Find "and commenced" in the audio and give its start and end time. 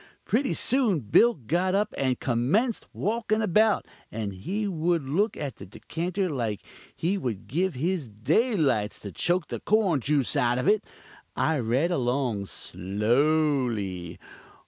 1.95-2.87